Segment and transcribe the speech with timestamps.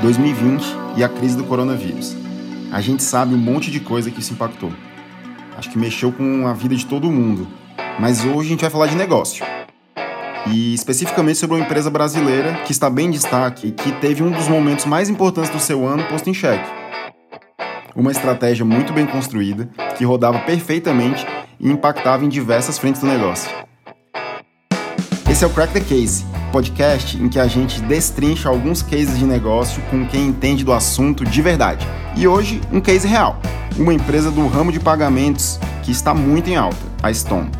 [0.00, 0.64] 2020
[0.96, 2.16] e a crise do coronavírus.
[2.70, 4.72] A gente sabe um monte de coisa que isso impactou.
[5.56, 7.48] Acho que mexeu com a vida de todo mundo.
[7.98, 9.44] Mas hoje a gente vai falar de negócio.
[10.46, 14.30] E especificamente sobre uma empresa brasileira que está bem em destaque e que teve um
[14.30, 16.70] dos momentos mais importantes do seu ano posto em xeque.
[17.96, 21.26] Uma estratégia muito bem construída, que rodava perfeitamente
[21.58, 23.67] e impactava em diversas frentes do negócio.
[25.38, 29.24] Esse é o Crack the Case, podcast em que a gente destrincha alguns cases de
[29.24, 31.86] negócio com quem entende do assunto de verdade.
[32.16, 33.40] E hoje, um case real.
[33.76, 37.52] Uma empresa do ramo de pagamentos que está muito em alta, a Stone.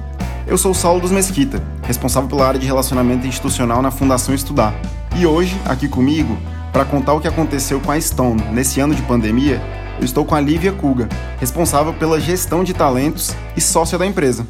[0.45, 4.75] Eu sou o Saulo dos Mesquita, responsável pela área de relacionamento institucional na Fundação Estudar.
[5.17, 6.37] E hoje, aqui comigo,
[6.73, 9.63] para contar o que aconteceu com a Stone nesse ano de pandemia,
[10.01, 11.09] eu estou com a Lívia Kuga,
[11.39, 14.45] responsável pela gestão de talentos e sócia da empresa.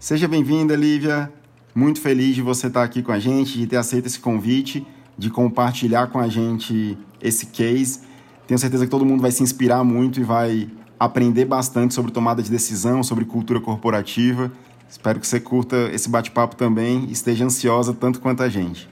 [0.00, 1.37] Seja bem-vinda, Lívia.
[1.78, 4.84] Muito feliz de você estar aqui com a gente, de ter aceito esse convite,
[5.16, 8.00] de compartilhar com a gente esse case.
[8.48, 12.42] Tenho certeza que todo mundo vai se inspirar muito e vai aprender bastante sobre tomada
[12.42, 14.50] de decisão, sobre cultura corporativa.
[14.90, 18.88] Espero que você curta esse bate-papo também e esteja ansiosa tanto quanto a gente.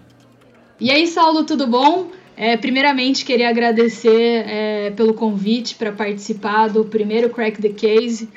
[0.78, 2.12] E aí, Saulo, tudo bom?
[2.36, 8.28] É, primeiramente, queria agradecer é, pelo convite para participar do primeiro Crack the Case.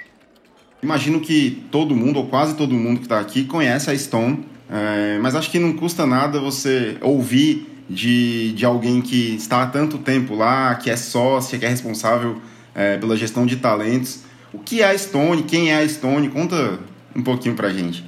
[0.81, 5.19] Imagino que todo mundo, ou quase todo mundo que está aqui, conhece a Stone, é,
[5.21, 9.97] mas acho que não custa nada você ouvir de, de alguém que está há tanto
[9.97, 12.37] tempo lá, que é sócia, que é responsável
[12.75, 14.23] é, pela gestão de talentos.
[14.53, 15.43] O que é a Stone?
[15.43, 16.29] Quem é a Stone?
[16.29, 16.79] Conta
[17.15, 18.03] um pouquinho para a gente.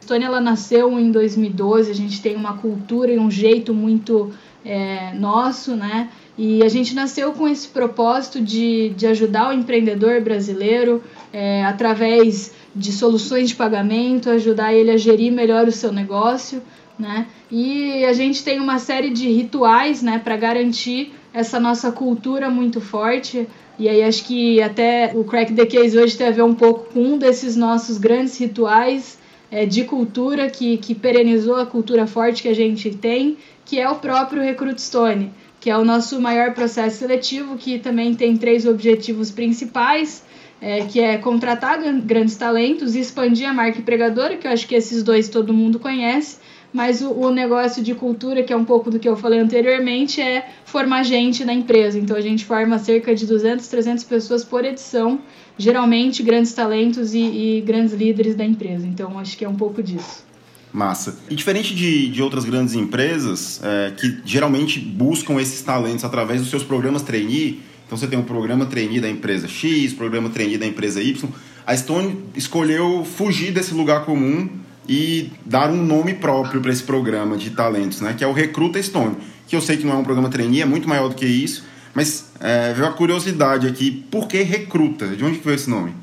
[0.00, 4.32] A Stone ela nasceu em 2012, a gente tem uma cultura e um jeito muito
[4.64, 6.08] é, nosso, né?
[6.36, 11.02] E a gente nasceu com esse propósito de, de ajudar o empreendedor brasileiro
[11.34, 16.62] é, através de soluções de pagamento, ajudar ele a gerir melhor o seu negócio,
[16.96, 17.26] né?
[17.50, 22.80] E a gente tem uma série de rituais, né, para garantir essa nossa cultura muito
[22.80, 23.48] forte.
[23.76, 26.92] E aí acho que até o Crack the Case hoje tem a ver um pouco
[26.92, 29.18] com um desses nossos grandes rituais
[29.50, 33.90] é, de cultura que, que perenizou a cultura forte que a gente tem, que é
[33.90, 35.32] o próprio Recruit Stone
[35.64, 40.22] que é o nosso maior processo seletivo, que também tem três objetivos principais,
[40.64, 44.74] é, que é contratar grandes talentos e expandir a marca empregadora, que eu acho que
[44.74, 46.38] esses dois todo mundo conhece,
[46.72, 50.22] mas o, o, negócio de cultura, que é um pouco do que eu falei anteriormente,
[50.22, 51.98] é formar gente na empresa.
[51.98, 55.20] Então a gente forma cerca de 200, 300 pessoas por edição,
[55.58, 58.86] geralmente grandes talentos e, e grandes líderes da empresa.
[58.86, 60.24] Então acho que é um pouco disso.
[60.72, 61.18] Massa.
[61.28, 66.48] E diferente de, de outras grandes empresas é, que geralmente buscam esses talentos através dos
[66.48, 67.60] seus programas trainee,
[67.94, 71.28] então você tem um programa trainee da empresa X, programa trainee da empresa Y,
[71.64, 74.48] a Stone escolheu fugir desse lugar comum
[74.88, 78.12] e dar um nome próprio para esse programa de talentos, né?
[78.12, 79.16] Que é o Recruta Stone,
[79.46, 81.64] que eu sei que não é um programa trainee, é muito maior do que isso,
[81.94, 85.06] mas é, veio a curiosidade aqui, por que Recruta?
[85.06, 85.94] De onde veio esse nome?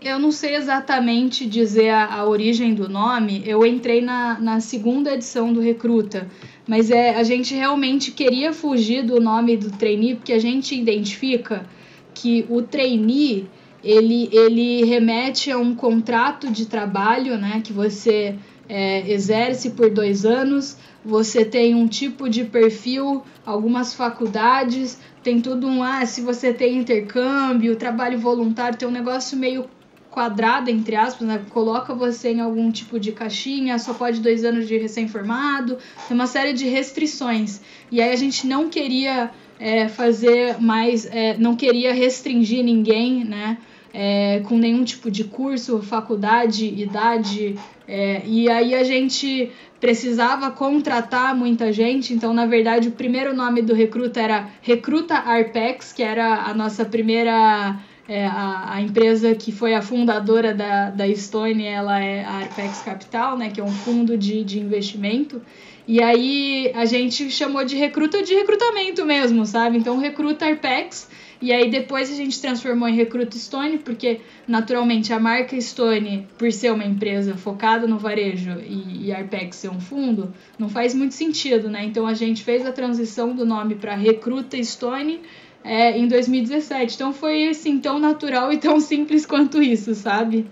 [0.00, 3.42] Eu não sei exatamente dizer a, a, origem do nome.
[3.46, 6.28] Eu entrei na, na segunda edição do Recruta,
[6.66, 11.66] mas é a gente realmente queria fugir do nome do trainee porque a gente identifica
[12.14, 13.46] que o trainee
[13.82, 18.34] ele, ele remete a um contrato de trabalho, né, que você
[18.66, 20.78] é, exerce por dois anos.
[21.04, 26.78] Você tem um tipo de perfil, algumas faculdades, tem tudo um ah, se você tem
[26.78, 29.66] intercâmbio, trabalho voluntário, tem um negócio meio
[30.14, 31.42] quadrada, entre aspas, né?
[31.50, 35.76] coloca você em algum tipo de caixinha, só pode dois anos de recém-formado,
[36.06, 37.60] tem uma série de restrições.
[37.90, 43.58] E aí a gente não queria é, fazer mais, é, não queria restringir ninguém, né?
[43.92, 47.56] É, com nenhum tipo de curso, faculdade, idade.
[47.86, 53.62] É, e aí a gente precisava contratar muita gente, então na verdade o primeiro nome
[53.62, 57.78] do recruta era Recruta Arpex, que era a nossa primeira
[58.08, 62.82] é, a, a, empresa que foi a fundadora da, da Stone, ela é a Arpex
[62.82, 65.40] Capital, né, que é um fundo de, de investimento.
[65.86, 69.76] E aí a gente chamou de recruta de recrutamento mesmo, sabe?
[69.78, 71.08] Então recruta Arpex.
[71.42, 76.50] E aí depois a gente transformou em Recruta Stone, porque naturalmente a marca Stone, por
[76.50, 81.12] ser uma empresa focada no varejo e, e Arpex ser um fundo, não faz muito
[81.12, 81.84] sentido, né?
[81.84, 85.20] Então a gente fez a transição do nome para Recruta Stone
[85.64, 86.94] é, em 2017.
[86.94, 90.46] Então foi assim, tão natural e tão simples quanto isso, sabe?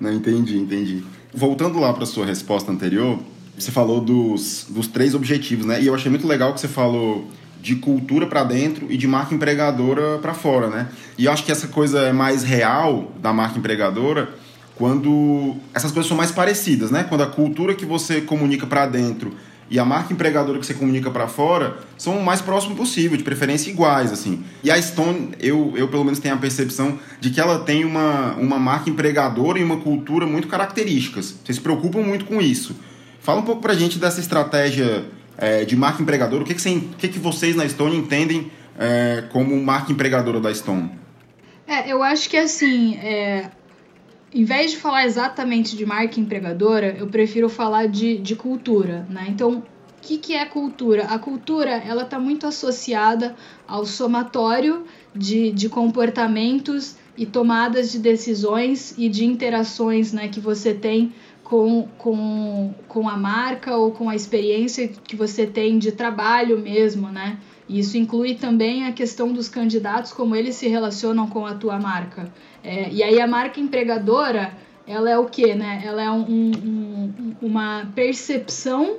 [0.00, 1.02] Não, entendi, entendi.
[1.32, 3.18] Voltando lá para sua resposta anterior,
[3.58, 5.82] você falou dos, dos três objetivos, né?
[5.82, 7.26] E eu achei muito legal que você falou
[7.60, 10.88] de cultura para dentro e de marca empregadora para fora, né?
[11.16, 14.34] E eu acho que essa coisa é mais real da marca empregadora
[14.76, 17.04] quando essas coisas são mais parecidas, né?
[17.04, 19.32] Quando a cultura que você comunica para dentro
[19.70, 23.24] e a marca empregadora que você comunica para fora são o mais próximo possível, de
[23.24, 24.44] preferência iguais, assim.
[24.62, 28.34] E a Stone, eu, eu pelo menos tenho a percepção de que ela tem uma,
[28.34, 31.34] uma marca empregadora e uma cultura muito características.
[31.44, 32.76] Vocês se preocupam muito com isso.
[33.20, 35.06] Fala um pouco pra gente dessa estratégia
[35.38, 36.42] é, de marca empregadora.
[36.42, 40.40] O que, que, você, o que, que vocês na Stone entendem é, como marca empregadora
[40.40, 40.90] da Stone?
[41.66, 43.50] É, eu acho que assim, é,
[44.34, 49.26] em vez de falar exatamente de marca empregadora, eu prefiro falar de, de cultura, né?
[49.28, 49.62] Então, o
[50.02, 51.04] que, que é cultura?
[51.04, 53.36] A cultura, ela está muito associada
[53.66, 54.84] ao somatório
[55.14, 61.14] de, de comportamentos e tomadas de decisões e de interações né, que você tem
[61.44, 67.08] com, com, com a marca ou com a experiência que você tem de trabalho mesmo,
[67.08, 67.38] né?
[67.68, 72.30] Isso inclui também a questão dos candidatos, como eles se relacionam com a tua marca.
[72.64, 74.52] É, e aí a marca empregadora,
[74.86, 75.82] ela é o quê, né?
[75.84, 78.96] Ela é um, um, uma percepção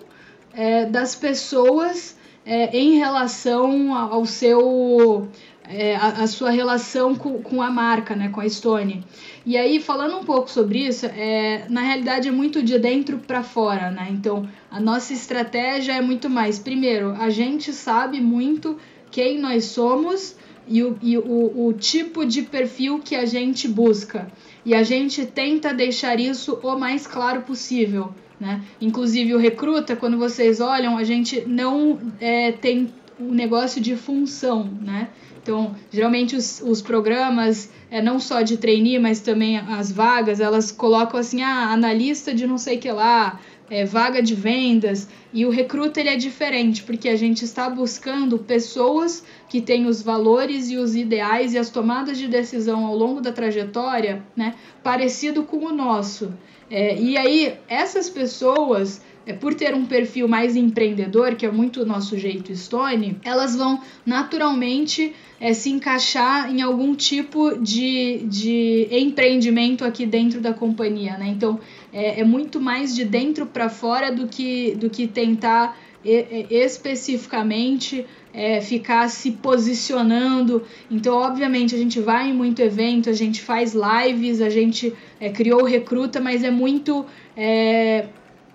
[0.54, 2.16] é, das pessoas
[2.46, 5.28] é, em relação ao seu
[5.68, 9.04] é, a, a, sua relação com, com a marca, né, com a Stone.
[9.46, 13.44] E aí, falando um pouco sobre isso, é, na realidade é muito de dentro para
[13.44, 14.08] fora, né?
[14.12, 16.60] Então, a nossa estratégia é muito mais.
[16.60, 18.78] Primeiro, a gente sabe muito
[19.10, 20.36] quem nós somos
[20.68, 24.32] e o, e o, o tipo de perfil que a gente busca.
[24.66, 28.14] E a gente tenta deixar isso o mais claro possível.
[28.40, 28.62] Né?
[28.82, 34.70] Inclusive o recruta, quando vocês olham, a gente não é, tem um negócio de função,
[34.82, 35.10] né?
[35.42, 40.72] Então, geralmente os, os programas, é, não só de trainee, mas também as vagas, elas
[40.72, 43.40] colocam assim, ah, analista de não sei que lá,
[43.70, 45.08] é, vaga de vendas.
[45.34, 50.02] E o recruta ele é diferente, porque a gente está buscando pessoas que têm os
[50.02, 55.44] valores e os ideais e as tomadas de decisão ao longo da trajetória, né, parecido
[55.44, 56.34] com o nosso.
[56.70, 61.82] É, e aí, essas pessoas é, por ter um perfil mais empreendedor, que é muito
[61.82, 68.88] o nosso jeito Stone, elas vão naturalmente é, se encaixar em algum tipo de, de
[68.92, 71.28] empreendimento aqui dentro da companhia, né?
[71.28, 71.60] Então
[71.96, 75.78] é, é muito mais de dentro para fora do que, do que tentar
[76.52, 80.62] especificamente é, ficar se posicionando.
[80.92, 85.30] Então, obviamente, a gente vai em muito evento, a gente faz lives, a gente é,
[85.30, 87.06] criou o Recruta, mas é muito
[87.36, 88.08] é,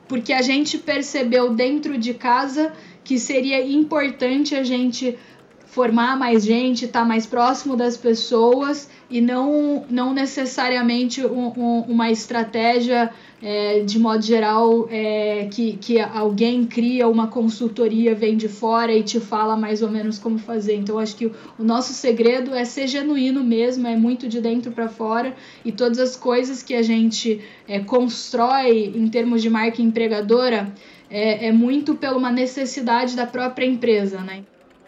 [0.06, 2.72] porque a gente percebeu dentro de casa
[3.02, 5.16] que seria importante a gente
[5.64, 11.81] formar mais gente, estar tá mais próximo das pessoas e não, não necessariamente um, um,
[11.82, 13.10] uma estratégia
[13.42, 19.02] é, de modo geral é, que, que alguém cria uma consultoria, vem de fora e
[19.02, 20.75] te fala mais ou menos como fazer.
[20.75, 24.72] Então acho que o, o nosso segredo é ser genuíno mesmo, é muito de dentro
[24.72, 25.34] para fora
[25.64, 30.72] e todas as coisas que a gente é, constrói em termos de marca empregadora
[31.10, 34.44] é, é muito pela uma necessidade da própria empresa, né?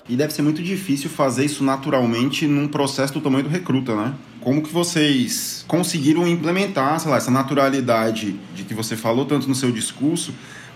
[0.09, 4.15] E deve ser muito difícil fazer isso naturalmente num processo do tamanho do recruta, né?
[4.43, 9.55] Como que vocês conseguiram implementar, sei lá, essa naturalidade de que você falou tanto no
[9.55, 10.35] seu discurso,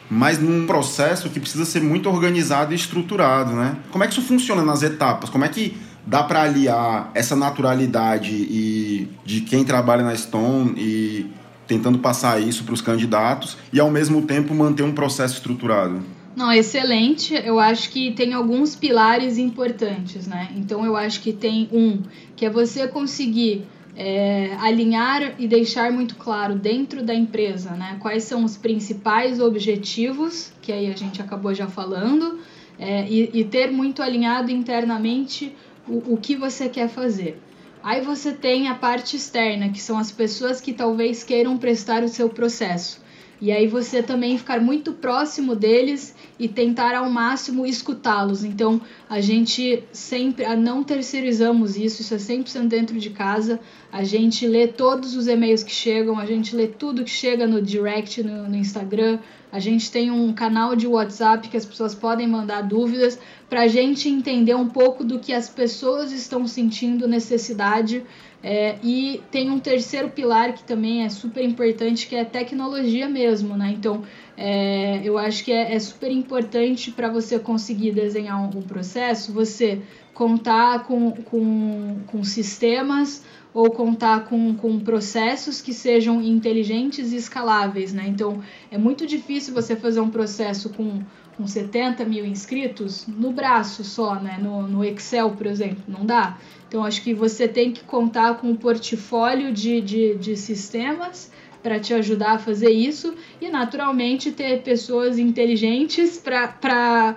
[0.09, 3.77] mas num processo que precisa ser muito organizado e estruturado, né?
[3.91, 5.29] Como é que isso funciona nas etapas?
[5.29, 5.77] Como é que
[6.07, 11.27] dá para aliar essa naturalidade e de quem trabalha na Stone e
[11.67, 16.01] tentando passar isso para os candidatos e ao mesmo tempo manter um processo estruturado?
[16.37, 17.35] Não, excelente.
[17.35, 20.51] Eu acho que tem alguns pilares importantes, né?
[20.55, 22.03] Então eu acho que tem um,
[22.37, 23.65] que é você conseguir
[23.97, 27.97] é, alinhar e deixar muito claro dentro da empresa, né?
[28.01, 32.39] Quais são os principais objetivos, que aí a gente acabou já falando,
[32.79, 35.57] é, e, e, ter muito alinhado internamente
[35.89, 37.41] o, o que você quer fazer.
[37.83, 42.09] Aí você tem a parte externa, que são as pessoas que talvez queiram prestar o
[42.09, 43.01] seu processo.
[43.41, 48.45] E aí você também ficar muito próximo deles e tentar ao máximo escutá-los.
[48.45, 53.59] Então, a gente sempre não terceirizamos isso, isso é 100% dentro de casa.
[53.91, 57.63] A gente lê todos os e-mails que chegam, a gente lê tudo que chega no
[57.63, 59.19] direct no, no Instagram.
[59.51, 63.69] A gente tem um canal de WhatsApp que as pessoas podem mandar dúvidas para a
[63.69, 68.05] gente entender um pouco do que as pessoas estão sentindo necessidade
[68.43, 73.57] é, e tem um terceiro pilar que também é super importante, que é tecnologia mesmo,
[73.57, 73.75] né?
[73.77, 74.03] Então,
[74.37, 79.33] é, eu acho que é, é super importante para você conseguir desenhar um, um, processo,
[79.33, 79.81] você
[80.13, 83.25] contar com, com, com sistemas
[83.55, 88.05] ou contar com, com processos que sejam inteligentes e escaláveis, né?
[88.07, 91.01] Então, é muito difícil você fazer um processo com
[91.37, 94.39] com 70 mil inscritos no braço só, né?
[94.41, 96.39] No, no Excel, por exemplo, não dá.
[96.67, 101.31] Então, acho que você tem que contar com um portfólio de, de, de sistemas
[101.67, 107.17] para te ajudar a fazer isso e, naturalmente, ter pessoas inteligentes para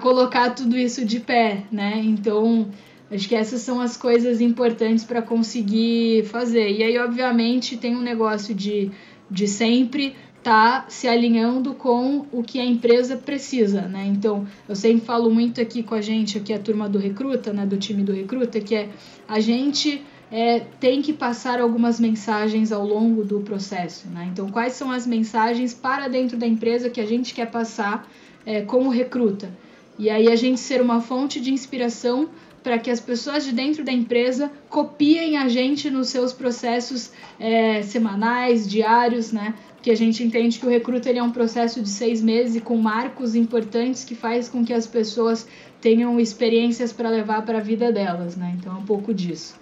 [0.00, 2.00] colocar tudo isso de pé, né?
[2.02, 2.70] Então,
[3.10, 6.70] acho que essas são as coisas importantes para conseguir fazer.
[6.70, 8.90] E aí, obviamente, tem um negócio de,
[9.30, 14.06] de sempre tá se alinhando com o que a empresa precisa, né?
[14.06, 17.66] Então, eu sempre falo muito aqui com a gente, aqui a turma do Recruta, né,
[17.66, 18.88] do time do Recruta, que é
[19.28, 24.28] a gente é, tem que passar algumas mensagens ao longo do processo, né?
[24.32, 28.08] Então, quais são as mensagens para dentro da empresa que a gente quer passar
[28.46, 29.50] é, com o Recruta?
[29.98, 32.28] E aí a gente ser uma fonte de inspiração
[32.62, 37.82] para que as pessoas de dentro da empresa copiem a gente nos seus processos é,
[37.82, 39.54] semanais, diários, né?
[39.82, 43.34] que a gente entende que o recruta é um processo de seis meses com marcos
[43.34, 45.46] importantes que faz com que as pessoas
[45.80, 48.54] tenham experiências para levar para a vida delas, né?
[48.58, 49.59] Então é um pouco disso.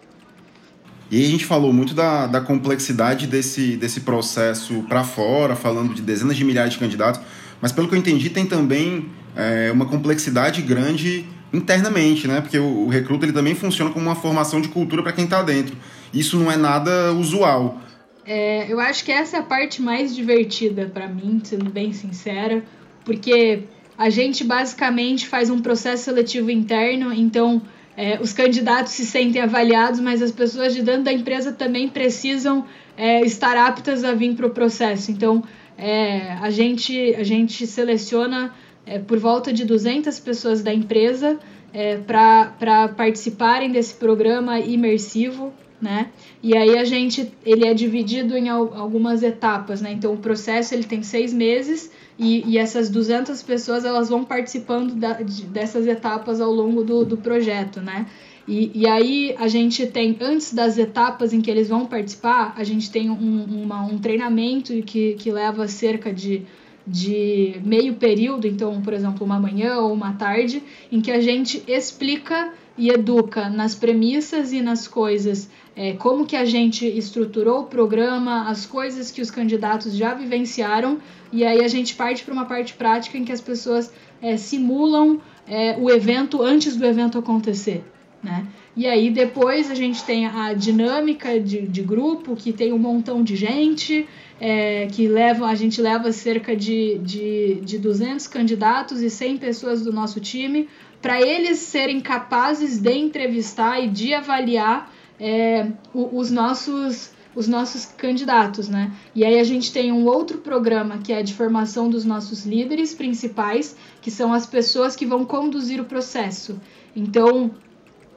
[1.11, 6.03] E a gente falou muito da, da complexidade desse, desse processo para fora, falando de
[6.03, 7.21] dezenas de milhares de candidatos,
[7.61, 12.41] mas pelo que eu entendi, tem também é, uma complexidade grande internamente, né?
[12.41, 15.43] Porque o, o recruta ele também funciona como uma formação de cultura para quem está
[15.43, 15.77] dentro.
[16.13, 17.81] Isso não é nada usual.
[18.27, 22.63] É, eu acho que essa é a parte mais divertida para mim, sendo bem sincera,
[23.03, 23.63] porque
[23.97, 27.63] a gente basicamente faz um processo seletivo interno, então
[28.01, 32.65] é, os candidatos se sentem avaliados, mas as pessoas de dentro da empresa também precisam
[32.97, 35.11] é, estar aptas a vir para o processo.
[35.11, 35.43] Então
[35.77, 38.55] é, a, gente, a gente seleciona
[38.87, 41.41] é, por volta de 200 pessoas da empresa
[41.75, 46.11] é, para participarem desse programa imersivo né?
[46.43, 49.93] E aí a gente, ele é dividido em algumas etapas, né?
[49.93, 54.95] Então o processo ele tem seis meses e, e essas 200 pessoas elas vão participando
[54.95, 58.07] da, de, dessas etapas ao longo do, do projeto, né?
[58.47, 62.65] E, e aí a gente tem, antes das etapas em que eles vão participar, a
[62.65, 66.43] gente tem um, uma, um treinamento que, que leva cerca de,
[66.87, 71.63] de meio período, então, por exemplo, uma manhã ou uma tarde, em que a gente
[71.69, 77.65] explica e educa nas premissas e nas coisas é, como que a gente estruturou o
[77.67, 80.99] programa, as coisas que os candidatos já vivenciaram,
[81.33, 85.21] e aí a gente parte para uma parte prática em que as pessoas é, simulam
[85.47, 87.85] é, o evento antes do evento acontecer.
[88.21, 88.45] Né?
[88.77, 93.23] E aí depois a gente tem a dinâmica de, de grupo, que tem um montão
[93.23, 94.05] de gente,
[94.41, 99.85] é, que leva, a gente leva cerca de, de, de 200 candidatos e 100 pessoas
[99.85, 100.69] do nosso time,
[101.01, 108.69] para eles serem capazes de entrevistar e de avaliar é, os nossos os nossos candidatos,
[108.69, 108.91] né?
[109.15, 112.95] E aí a gente tem um outro programa que é de formação dos nossos líderes
[112.95, 116.61] principais, que são as pessoas que vão conduzir o processo.
[116.97, 117.53] Então,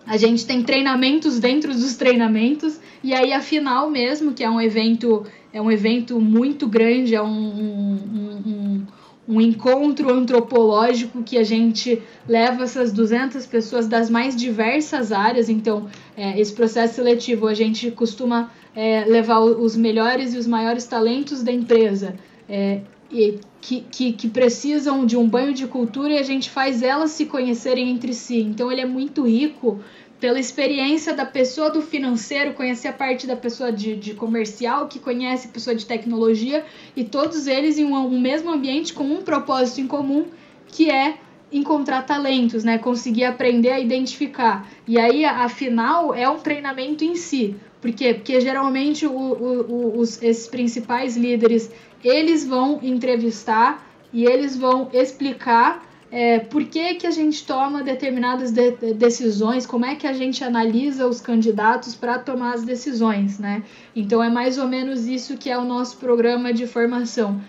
[0.07, 4.59] a gente tem treinamentos dentro dos treinamentos e aí a final mesmo, que é um
[4.59, 8.87] evento é um evento muito grande, é um, um, um
[9.27, 15.49] um encontro antropológico que a gente leva essas 200 pessoas das mais diversas áreas.
[15.49, 15.87] Então,
[16.17, 21.43] é, esse processo seletivo a gente costuma é, levar os melhores e os maiores talentos
[21.43, 22.15] da empresa.
[22.49, 26.81] É, e que, que, que, precisam de um banho de cultura e a gente faz
[26.81, 28.39] elas se conhecerem entre si.
[28.39, 29.79] Então ele é muito rico
[30.21, 34.99] pela experiência da pessoa do financeiro, conhecer a parte da pessoa de, de comercial, que
[34.99, 36.63] conhece a pessoa de tecnologia,
[36.95, 40.27] e todos eles em um, um mesmo ambiente com um propósito em comum,
[40.67, 41.17] que é
[41.51, 42.77] encontrar talentos, né?
[42.77, 44.69] Conseguir aprender a identificar.
[44.87, 47.55] E aí, afinal, é um treinamento em si.
[47.81, 48.13] Por quê?
[48.13, 51.71] Porque geralmente o, o, os, esses principais líderes,
[52.03, 58.51] eles vão entrevistar e eles vão explicar é, por que, que a gente toma determinadas
[58.51, 63.63] de, decisões, como é que a gente analisa os candidatos para tomar as decisões, né?
[63.95, 67.41] Então é mais ou menos isso que é o nosso programa de formação.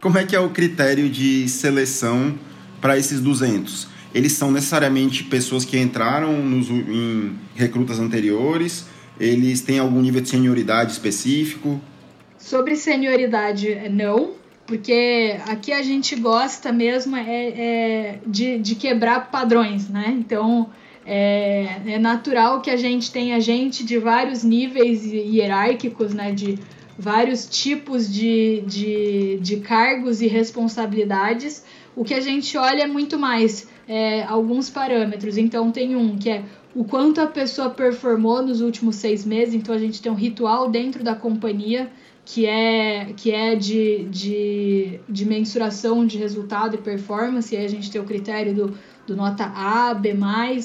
[0.00, 2.36] Como é que é o critério de seleção
[2.80, 3.86] para esses 200?
[4.12, 8.86] Eles são necessariamente pessoas que entraram nos, em recrutas anteriores?
[9.20, 11.80] Eles têm algum nível de senioridade específico?
[12.36, 19.88] Sobre senioridade, não porque aqui a gente gosta mesmo é, é de, de quebrar padrões,
[19.88, 20.14] né?
[20.18, 20.68] Então
[21.06, 26.32] é, é, natural que a gente tenha gente de vários níveis hierárquicos, né?
[26.32, 26.58] De
[26.98, 31.64] vários tipos de, de, de cargos e responsabilidades.
[31.96, 35.38] O que a gente olha é muito mais é, alguns parâmetros.
[35.38, 36.44] Então tem um que é
[36.74, 39.54] o quanto a pessoa performou nos últimos seis meses.
[39.54, 41.90] Então a gente tem um ritual dentro da companhia
[42.30, 47.68] que é, que é de, de, de mensuração de resultado e performance, e aí a
[47.68, 50.14] gente tem o critério do, do nota A, B,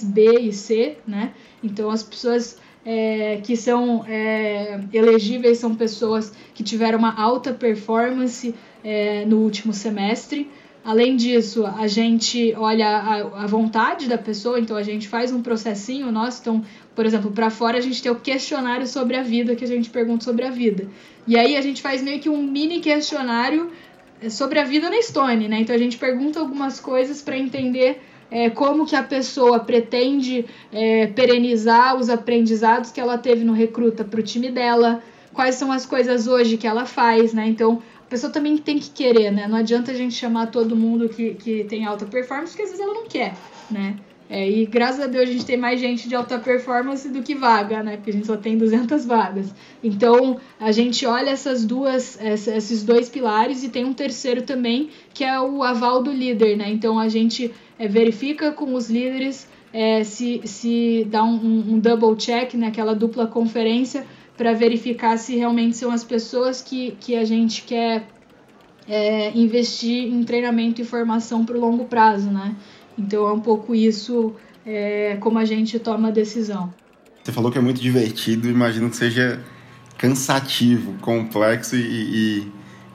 [0.03, 1.32] B e C, né?
[1.63, 8.53] Então as pessoas é, que são é, elegíveis são pessoas que tiveram uma alta performance
[8.84, 10.51] é, no último semestre.
[10.83, 15.41] Além disso, a gente olha a, a, vontade da pessoa, então a gente faz um
[15.41, 16.41] processinho nosso.
[16.41, 16.63] Então,
[16.93, 19.89] por exemplo, para fora a gente tem o questionário sobre a vida, que a gente
[19.89, 20.85] pergunta sobre a vida.
[21.25, 23.71] E aí a gente faz meio que um mini questionário
[24.21, 25.61] é, sobre a vida na Estônia, né?
[25.61, 31.07] Então a gente pergunta algumas coisas para entender é, como que a pessoa pretende é,
[31.07, 35.85] perenizar os aprendizados que ela teve no recruta para o time dela, quais são as
[35.85, 37.47] coisas hoje que ela faz, né?
[37.47, 37.81] Então
[38.13, 39.48] pessoa também tem que querer, né?
[39.48, 42.79] Não adianta a gente chamar todo mundo que, que tem alta performance, porque às vezes
[42.79, 43.34] ela não quer,
[43.72, 43.96] né?
[44.29, 47.34] É, e graças a Deus a gente tem mais gente de alta performance do que
[47.34, 47.98] vaga, né?
[47.98, 49.53] Porque a gente só tem 200 vagas.
[49.84, 55.24] Então a gente olha essas duas, esses dois pilares e tem um terceiro também que
[55.24, 56.70] é o aval do líder, né?
[56.70, 62.15] Então a gente é, verifica com os líderes é, se, se dá um, um double
[62.15, 62.67] check, né?
[62.67, 64.05] Aquela dupla conferência
[64.37, 68.07] para verificar se realmente são as pessoas que, que a gente quer
[68.87, 72.55] é, investir em treinamento e formação para o longo prazo, né?
[72.97, 74.33] Então é um pouco isso
[74.65, 76.73] é, como a gente toma a decisão.
[77.23, 79.41] Você falou que é muito divertido, imagino que seja
[79.97, 82.51] cansativo, complexo e, e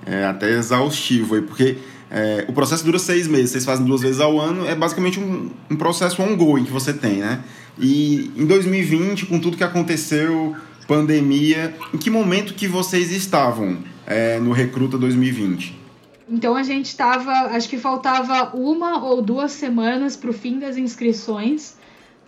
[0.07, 1.79] é, até exaustivo, porque
[2.11, 5.51] é, o processo dura seis meses, vocês fazem duas vezes ao ano, é basicamente um,
[5.71, 7.43] um processo ongoing que você tem, né?
[7.79, 10.57] E em 2020, com tudo que aconteceu,
[10.89, 15.77] pandemia, em que momento que vocês estavam é, no Recruta 2020?
[16.31, 20.79] Então a gente estava, acho que faltava uma ou duas semanas para o fim das
[20.79, 21.77] inscrições.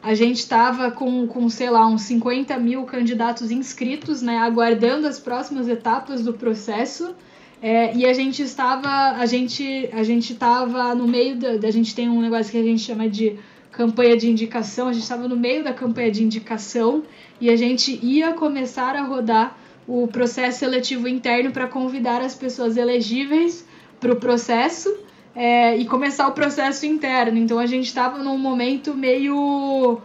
[0.02, 5.18] A gente estava com, com, sei lá, uns 50 mil candidatos inscritos, né, aguardando as
[5.18, 7.14] próximas etapas do processo.
[7.62, 8.88] É, e a gente estava,
[9.18, 12.62] a gente, a gente estava no meio da, da, gente tem um negócio que a
[12.62, 13.38] gente chama de
[13.70, 14.88] campanha de indicação.
[14.88, 17.02] A gente estava no meio da campanha de indicação
[17.40, 19.56] e a gente ia começar a rodar
[19.86, 23.64] o processo seletivo interno para convidar as pessoas elegíveis
[23.98, 24.94] para o processo
[25.34, 27.38] é, e começar o processo interno.
[27.38, 30.00] Então a gente estava num momento meio.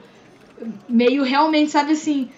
[0.87, 2.29] meio realmente, sabe assim.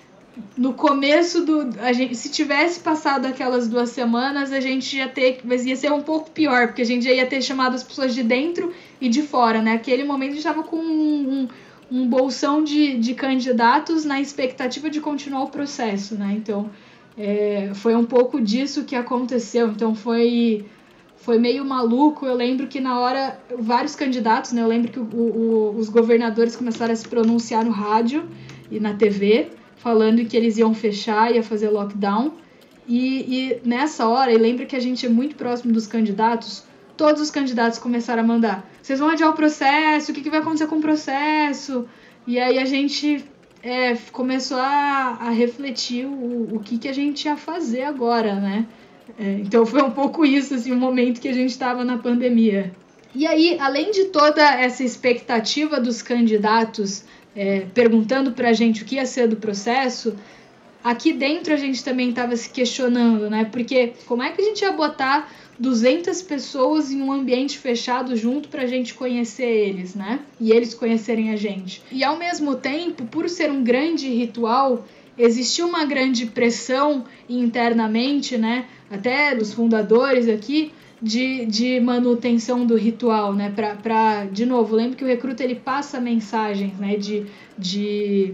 [0.56, 1.70] No começo do.
[1.82, 5.40] A gente, se tivesse passado aquelas duas semanas, a gente ia ter.
[5.44, 8.14] Mas ia ser um pouco pior, porque a gente já ia ter chamado as pessoas
[8.14, 8.72] de dentro
[9.02, 9.74] e de fora, né?
[9.74, 11.48] Naquele momento a gente estava com um,
[11.92, 16.34] um, bolsão de, de candidatos na expectativa de continuar o processo, né?
[16.38, 16.70] Então.
[17.20, 19.70] É, foi um pouco disso que aconteceu.
[19.70, 20.66] Então foi
[21.18, 22.26] foi meio maluco.
[22.26, 24.62] Eu lembro que na hora, vários candidatos, né?
[24.62, 28.24] Eu lembro que o, o, os governadores começaram a se pronunciar no rádio
[28.72, 32.34] e na TV, falando que eles iam fechar, ia fazer lockdown.
[32.88, 36.64] E, e nessa hora, eu lembro que a gente é muito próximo dos candidatos,
[36.98, 40.40] todos os candidatos começaram a mandar: vocês vão adiar o processo, o que, que vai
[40.40, 41.88] acontecer com o processo?
[42.26, 43.24] E aí a gente
[43.64, 48.66] é, começou a, a refletir o, o que, que a gente ia fazer agora, né?
[49.18, 52.72] É, então foi um pouco isso, assim, o momento que a gente estava na pandemia.
[53.16, 57.06] E aí, além de toda essa expectativa dos candidatos
[57.36, 60.16] é, perguntando para a gente o que ia ser do processo,
[60.84, 63.46] aqui dentro a gente também estava se questionando, né?
[63.46, 68.48] Porque como é que a gente ia botar 200 pessoas em um ambiente fechado junto
[68.50, 70.20] para a gente conhecer eles, né?
[70.40, 71.82] E eles conhecerem a gente.
[71.92, 74.86] E ao mesmo tempo, por ser um grande ritual,
[75.18, 78.66] existia uma grande pressão internamente, né?
[78.90, 83.52] até dos fundadores aqui, de, de manutenção do ritual, né?
[83.56, 86.96] Pra, pra, de novo, lembro que o recruta ele passa mensagens, né?
[86.96, 87.26] De,
[87.58, 88.34] de,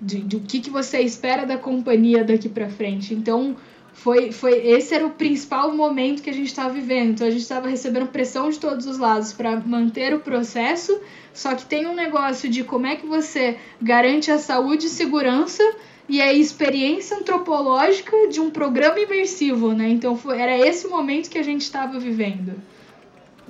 [0.00, 3.14] de, de o que, que você espera da companhia daqui para frente.
[3.14, 3.56] Então,
[3.92, 7.10] foi, foi esse era o principal momento que a gente estava vivendo.
[7.10, 10.98] Então, a gente estava recebendo pressão de todos os lados para manter o processo,
[11.34, 15.62] só que tem um negócio de como é que você garante a saúde e segurança
[16.08, 19.88] e a experiência antropológica de um programa imersivo, né?
[19.88, 22.54] Então foi, era esse o momento que a gente estava vivendo.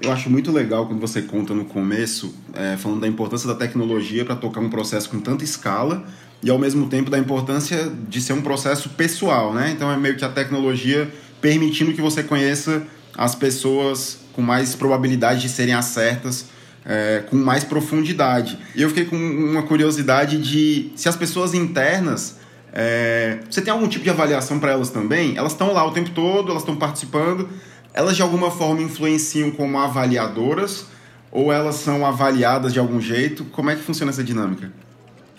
[0.02, 4.24] Eu acho muito legal quando você conta no começo, é, falando da importância da tecnologia
[4.24, 6.06] para tocar um processo com tanta escala
[6.42, 9.70] e ao mesmo tempo da importância de ser um processo pessoal, né?
[9.70, 12.82] Então é meio que a tecnologia permitindo que você conheça
[13.16, 16.46] as pessoas com mais probabilidade de serem as certas,
[16.84, 18.58] é, com mais profundidade.
[18.74, 22.40] E eu fiquei com uma curiosidade de se as pessoas internas
[22.72, 25.36] é, você tem algum tipo de avaliação para elas também?
[25.36, 27.48] Elas estão lá o tempo todo, elas estão participando.
[27.92, 30.86] Elas de alguma forma influenciam como avaliadoras
[31.32, 33.44] ou elas são avaliadas de algum jeito?
[33.46, 34.72] Como é que funciona essa dinâmica?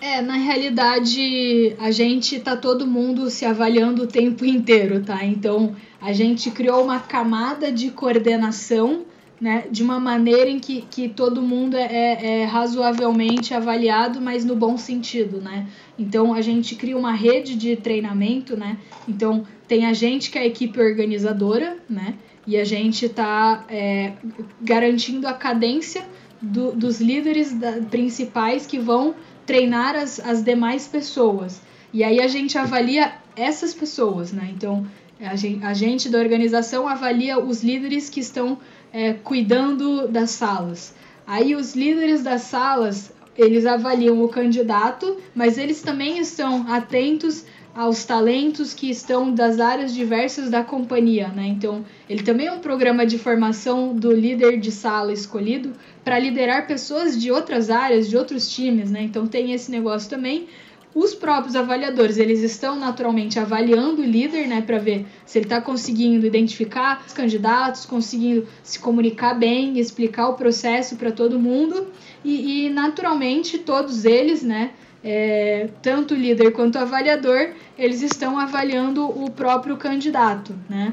[0.02, 5.24] É, na realidade, a gente tá todo mundo se avaliando o tempo inteiro, tá?
[5.24, 9.04] Então, a gente criou uma camada de coordenação
[9.40, 14.44] né, de uma maneira em que, que todo mundo é, é, é razoavelmente avaliado, mas
[14.44, 15.68] no bom sentido, né?
[15.96, 18.78] Então a gente cria uma rede de treinamento, né?
[19.06, 22.14] Então tem a gente que é a equipe organizadora, né?
[22.44, 24.14] E a gente está é,
[24.60, 26.04] garantindo a cadência
[26.40, 29.14] do, dos líderes da, principais que vão
[29.46, 31.60] treinar as, as demais pessoas.
[31.92, 34.50] E aí a gente avalia essas pessoas, né?
[34.54, 34.86] Então
[35.20, 38.58] a gente, a gente da organização avalia os líderes que estão
[38.92, 40.94] é, cuidando das salas.
[41.26, 48.04] Aí os líderes das salas, eles avaliam o candidato, mas eles também estão atentos aos
[48.04, 51.46] talentos que estão das áreas diversas da companhia, né?
[51.46, 55.72] Então, ele também é um programa de formação do líder de sala escolhido
[56.04, 59.02] para liderar pessoas de outras áreas, de outros times, né?
[59.02, 60.48] Então, tem esse negócio também
[60.94, 65.60] os próprios avaliadores, eles estão naturalmente avaliando o líder, né, para ver se ele está
[65.60, 71.86] conseguindo identificar os candidatos, conseguindo se comunicar bem, explicar o processo para todo mundo
[72.22, 78.38] e, e, naturalmente todos eles, né, é, tanto o líder quanto o avaliador, eles estão
[78.38, 80.92] avaliando o próprio candidato, né.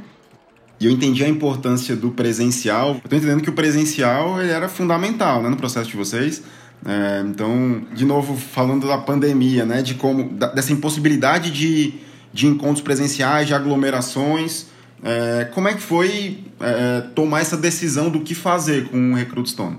[0.79, 2.99] E eu entendi a importância do presencial.
[3.03, 6.41] Eu tô entendendo que o presencial ele era fundamental né, no processo de vocês
[6.85, 11.93] é, então, de novo, falando da pandemia, né, de como da, dessa impossibilidade de,
[12.33, 14.67] de encontros presenciais, de aglomerações,
[15.03, 19.49] é, como é que foi é, tomar essa decisão do que fazer com o Recruit
[19.49, 19.77] Stone?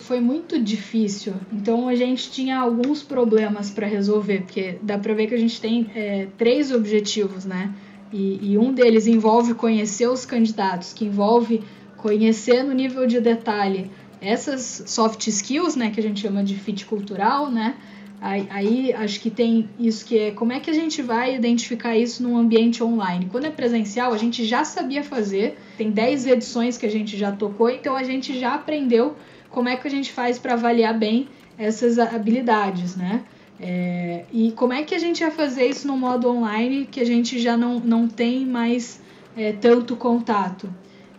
[0.00, 1.34] Foi muito difícil.
[1.52, 5.60] Então a gente tinha alguns problemas para resolver, porque dá para ver que a gente
[5.60, 7.72] tem é, três objetivos, né?
[8.14, 11.64] E, e um deles envolve conhecer os candidatos, que envolve
[11.96, 16.86] conhecer no nível de detalhe essas soft skills, né, que a gente chama de fit
[16.86, 17.74] cultural, né,
[18.20, 21.96] aí, aí, acho que tem isso que é como é que a gente vai identificar
[21.96, 23.26] isso num ambiente online.
[23.32, 27.32] Quando é presencial, a gente já sabia fazer, tem 10 edições que a gente já
[27.32, 29.16] tocou, então a gente já aprendeu
[29.50, 33.24] como é que a gente faz para avaliar bem essas habilidades, né?
[33.60, 37.04] É, e como é que a gente vai fazer isso no modo online que a
[37.04, 39.00] gente já não, não tem mais
[39.36, 40.68] é, tanto contato?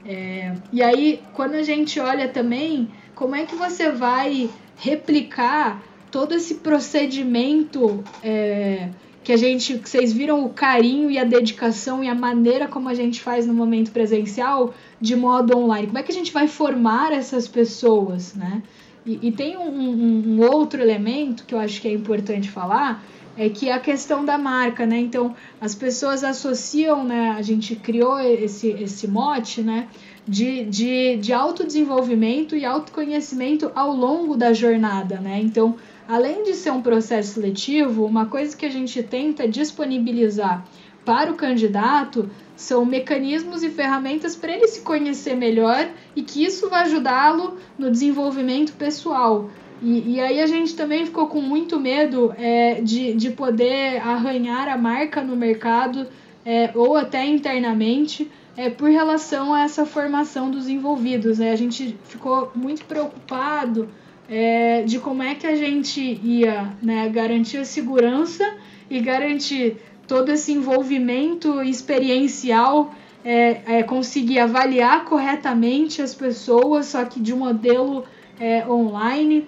[0.06, 6.34] É, e aí, quando a gente olha também, como é que você vai replicar todo
[6.36, 8.89] esse procedimento é,
[9.24, 12.88] que a gente, que vocês viram o carinho e a dedicação e a maneira como
[12.88, 15.88] a gente faz no momento presencial de modo online?
[15.88, 18.62] Como é que a gente vai formar essas pessoas, né?
[19.06, 23.04] E, e tem um, um, um outro elemento que eu acho que é importante falar,
[23.38, 24.98] é que é a questão da marca, né?
[24.98, 27.36] Então, as pessoas associam, né?
[27.38, 29.88] A gente criou esse, esse mote, né?
[30.28, 35.39] De, de, de autodesenvolvimento e autoconhecimento ao longo da jornada, né?
[35.41, 35.76] Então,
[36.08, 40.65] além de ser um processo seletivo, uma coisa que a gente tenta disponibilizar
[41.06, 46.70] para o candidato são mecanismos e ferramentas para ele se conhecer melhor e que isso
[46.70, 49.50] vai ajudá-lo no desenvolvimento pessoal.
[49.82, 54.68] E, e aí a gente também ficou com muito medo é, de, de poder arranhar
[54.68, 56.08] a marca no mercado
[56.46, 61.39] é, ou até internamente é, por relação a essa formação dos envolvidos.
[61.39, 61.52] Né?
[61.52, 63.89] A gente ficou muito preocupado
[64.30, 68.44] é, de como é que a gente ia né, garantir a segurança
[68.89, 77.20] e garantir todo esse envolvimento experiencial, é, é, conseguir avaliar corretamente as pessoas, só que
[77.20, 78.04] de um modelo
[78.39, 79.48] é, online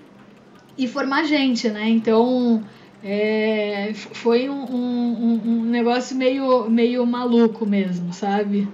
[0.77, 1.87] e formar gente, né?
[1.87, 2.63] Então
[3.03, 8.67] é, foi um, um, um, negócio meio, meio maluco mesmo, sabe?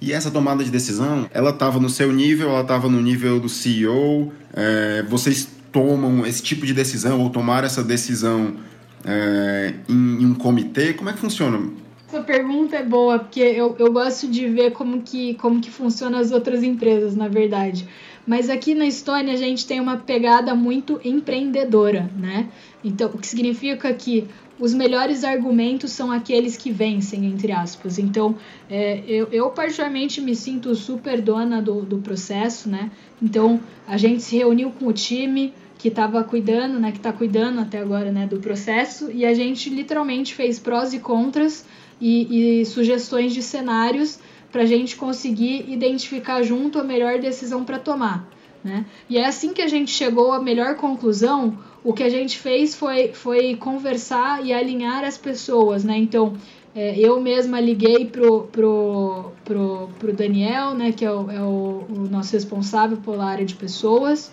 [0.00, 3.48] E essa tomada de decisão, ela estava no seu nível, ela estava no nível do
[3.48, 4.32] CEO.
[4.54, 8.56] É, vocês tomam esse tipo de decisão ou tomar essa decisão
[9.04, 10.92] é, em, em, um comitê?
[10.92, 11.70] Como é que funciona?
[12.08, 16.18] Essa pergunta é boa, porque eu, eu gosto de ver como que, como que funciona
[16.18, 17.86] as outras empresas, na verdade.
[18.26, 22.48] Mas aqui na Estônia a gente tem uma pegada muito empreendedora, né?
[22.84, 24.26] Então, o que significa que
[24.58, 27.98] os melhores argumentos são aqueles que vencem, entre aspas.
[27.98, 28.36] Então,
[28.68, 32.90] é, eu, eu particularmente me sinto super dona do, do processo, né?
[33.22, 33.58] Então,
[33.88, 36.92] a gente se reuniu com o time que estava cuidando, né?
[36.92, 38.26] Que está cuidando até agora, né?
[38.26, 41.64] Do processo e a gente literalmente fez prós e contras
[41.98, 44.18] e, e sugestões de cenários
[44.52, 48.28] para a gente conseguir identificar junto a melhor decisão para tomar.
[48.62, 48.84] Né?
[49.08, 51.56] E é assim que a gente chegou à melhor conclusão.
[51.82, 55.82] O que a gente fez foi, foi conversar e alinhar as pessoas.
[55.82, 55.96] Né?
[55.96, 56.34] Então,
[56.74, 61.84] é, eu mesma liguei pro, pro, pro, pro Daniel, né, que é, o, é o,
[61.88, 64.30] o nosso responsável pela área de pessoas,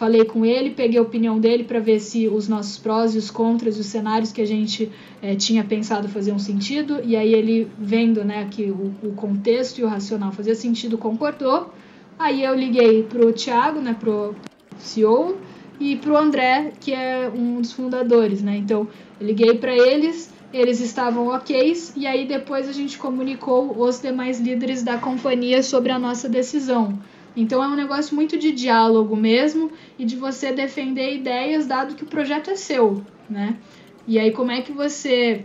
[0.00, 3.30] Falei com ele, peguei a opinião dele para ver se os nossos prós e os
[3.30, 7.02] contras, os cenários que a gente é, tinha pensado faziam sentido.
[7.04, 11.70] E aí ele vendo né, que o, o contexto e o racional fazia sentido, concordou
[12.18, 14.34] Aí eu liguei pro Thiago, né, pro
[14.78, 15.38] CEO,
[15.80, 18.58] e pro André, que é um dos fundadores, né?
[18.58, 18.86] Então,
[19.18, 24.38] eu liguei para eles, eles estavam ok, e aí depois a gente comunicou os demais
[24.38, 26.98] líderes da companhia sobre a nossa decisão.
[27.36, 32.04] Então é um negócio muito de diálogo mesmo e de você defender ideias dado que
[32.04, 33.56] o projeto é seu, né?
[34.06, 35.44] E aí como é que você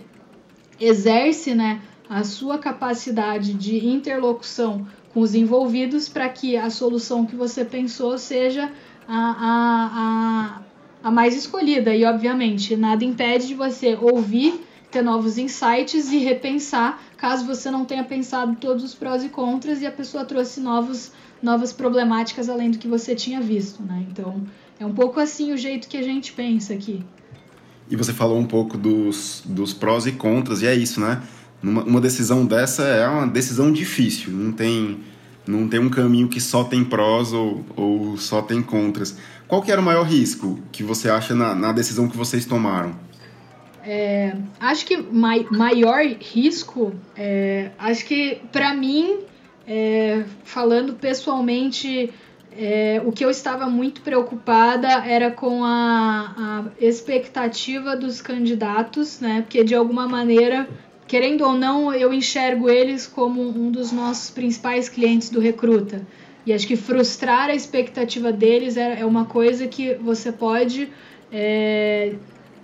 [0.79, 7.35] exerce, né, a sua capacidade de interlocução com os envolvidos para que a solução que
[7.35, 8.71] você pensou seja
[9.07, 10.61] a, a,
[11.03, 11.95] a, a mais escolhida.
[11.95, 17.83] E obviamente nada impede de você ouvir ter novos insights e repensar, caso você não
[17.83, 21.11] tenha pensado todos os prós e contras e a pessoa trouxe novos,
[21.45, 24.03] novas problemáticas além do que você tinha visto, né?
[24.09, 24.41] Então,
[24.79, 27.05] é um pouco assim o jeito que a gente pensa aqui.
[27.87, 31.21] E você falou um pouco dos, dos prós e contras, e é isso, né?
[31.61, 35.01] Numa, uma decisão dessa é uma decisão difícil, não tem,
[35.47, 39.15] não tem um caminho que só tem prós ou, ou só tem contras.
[39.47, 42.95] Qual que era o maior risco que você acha na, na decisão que vocês tomaram?
[43.83, 49.19] É, acho que mai, maior risco, é, acho que para mim,
[49.67, 52.13] é, falando pessoalmente,
[52.57, 59.41] é, o que eu estava muito preocupada era com a, a, expectativa dos candidatos, né?
[59.41, 60.67] Porque de alguma maneira,
[61.07, 66.01] querendo ou não, eu enxergo eles como um dos nossos principais clientes do Recruta.
[66.45, 70.89] E acho que frustrar a expectativa deles é, é uma coisa que você pode
[71.31, 72.13] é,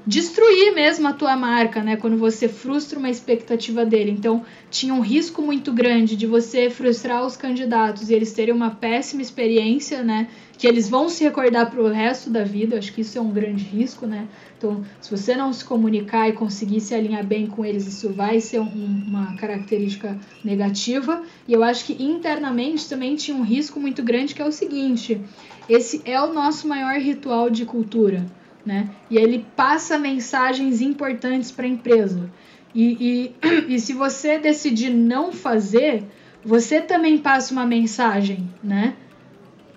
[0.05, 1.95] destruir mesmo a tua marca, né?
[1.95, 4.11] Quando você frustra uma expectativa dele.
[4.11, 8.71] Então, tinha um risco muito grande de você frustrar os candidatos e eles terem uma
[8.71, 10.27] péssima experiência, né?
[10.57, 12.77] Que eles vão se recordar para o resto da vida.
[12.77, 14.27] Acho que isso é um grande risco, né?
[14.57, 18.39] Então, se você não se comunicar e conseguir se alinhar bem com eles, isso vai
[18.39, 21.23] ser um, uma característica negativa.
[21.47, 25.21] E eu acho que internamente também tinha um risco muito grande que é o seguinte:
[25.69, 28.89] esse é o nosso maior ritual de cultura né?
[29.09, 32.29] E ele passa mensagens importantes para a empresa.
[32.73, 36.03] E, e, e, se você decidir não fazer,
[36.43, 38.95] você também passa uma mensagem, né?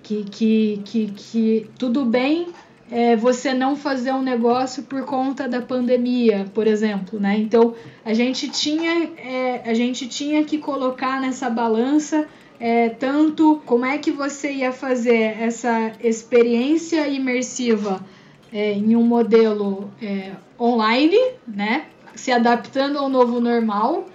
[0.03, 2.49] Que, que, que, que tudo bem
[2.91, 7.39] é, você não fazer um negócio por conta da pandemia, por exemplo, né?
[7.39, 12.27] Então a gente tinha, é, a gente tinha que colocar nessa balança
[12.61, 18.05] é, tanto como é que você ia fazer essa experiência imersiva
[18.55, 21.87] é, em um modelo é, online, né?
[22.15, 24.07] Se adaptando ao novo normal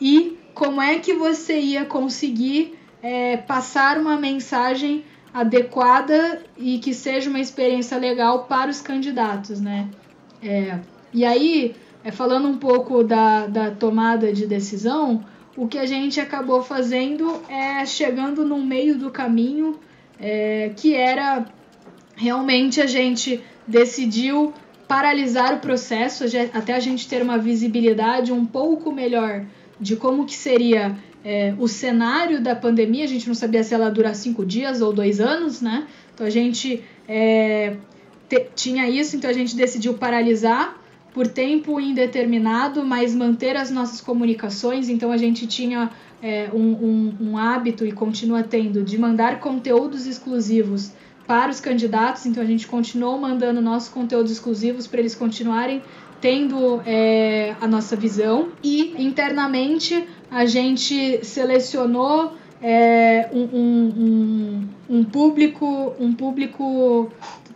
[0.00, 7.30] e como é que você ia conseguir é, passar uma mensagem adequada e que seja
[7.30, 9.88] uma experiência legal para os candidatos, né?
[10.42, 10.80] É,
[11.14, 15.24] e aí, é, falando um pouco da, da tomada de decisão,
[15.56, 19.78] o que a gente acabou fazendo é chegando no meio do caminho,
[20.18, 21.46] é, que era
[22.16, 24.52] realmente a gente decidiu
[24.86, 29.44] paralisar o processo até a gente ter uma visibilidade um pouco melhor
[29.80, 33.04] de como que seria é, o cenário da pandemia.
[33.04, 35.86] A gente não sabia se ela durar cinco dias ou dois anos, né?
[36.14, 37.76] Então a gente é,
[38.54, 40.80] tinha isso, então a gente decidiu paralisar
[41.12, 44.88] por tempo indeterminado, mas manter as nossas comunicações.
[44.88, 45.90] Então a gente tinha
[46.22, 50.92] é, um, um, um hábito e continua tendo de mandar conteúdos exclusivos
[51.26, 55.82] para os candidatos, então a gente continuou mandando nossos conteúdos exclusivos para eles continuarem
[56.20, 58.48] tendo é, a nossa visão.
[58.62, 67.10] E internamente a gente selecionou é, um, um, um, público um público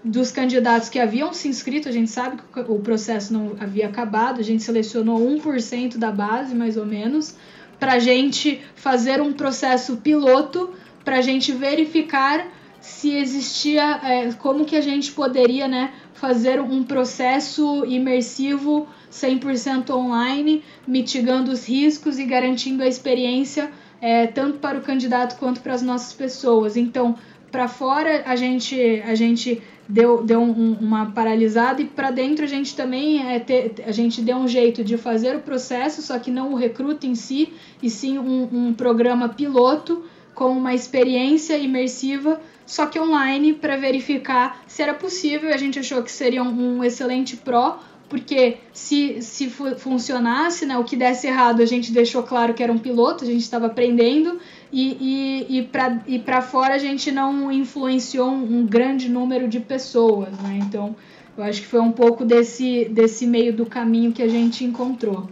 [0.04, 4.40] dos candidatos que haviam se inscrito, a gente sabe que o processo não havia acabado,
[4.40, 7.36] a gente selecionou 1% da base, mais ou menos,
[7.78, 10.70] para a gente fazer um processo piloto,
[11.04, 12.46] para a gente verificar
[12.90, 20.62] se existia, é, como que a gente poderia né, fazer um processo imersivo 100% online,
[20.86, 25.82] mitigando os riscos e garantindo a experiência é, tanto para o candidato quanto para as
[25.82, 26.76] nossas pessoas.
[26.76, 27.16] Então,
[27.50, 32.48] para fora a gente, a gente deu, deu um, uma paralisada e para dentro a
[32.48, 36.30] gente também é, te, a gente deu um jeito de fazer o processo, só que
[36.30, 42.40] não o recruta em si, e sim um, um programa piloto com uma experiência imersiva
[42.70, 45.52] só que online para verificar se era possível.
[45.52, 50.94] A gente achou que seria um, excelente pró, porque se, se funcionasse, né, o que
[50.94, 54.38] desse errado, a gente deixou claro que era um piloto, a gente estava aprendendo,
[54.72, 55.68] e, e,
[56.06, 60.28] e para fora a gente não influenciou um, um, grande número de pessoas.
[60.38, 60.60] Né?
[60.62, 60.94] Então,
[61.36, 65.28] eu acho que foi um pouco desse, desse meio do caminho que a gente encontrou.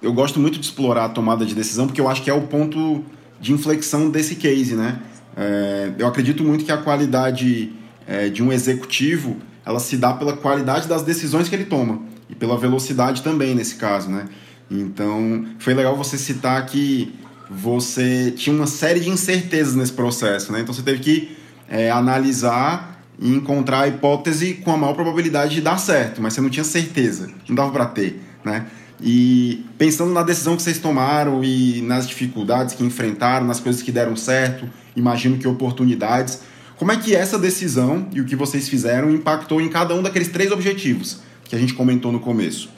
[0.00, 2.46] Eu gosto muito de explorar a tomada de decisão, porque eu acho que é o
[2.46, 3.04] ponto
[3.38, 4.98] de inflexão desse case, né?
[5.36, 7.72] É, eu acredito muito que a qualidade
[8.06, 12.34] é, de um executivo ela se dá pela qualidade das decisões que ele toma e
[12.34, 14.26] pela velocidade também nesse caso, né?
[14.70, 17.14] Então foi legal você citar que
[17.48, 20.60] você tinha uma série de incertezas nesse processo, né?
[20.60, 21.36] Então você teve que
[21.68, 26.40] é, analisar e encontrar a hipótese com a maior probabilidade de dar certo, mas você
[26.40, 28.66] não tinha certeza, não dava para ter, né?
[29.02, 33.90] E pensando na decisão que vocês tomaram e nas dificuldades que enfrentaram, nas coisas que
[33.90, 34.68] deram certo,
[35.00, 36.42] imagino que oportunidades,
[36.76, 40.28] como é que essa decisão e o que vocês fizeram impactou em cada um daqueles
[40.28, 42.70] três objetivos que a gente comentou no começo?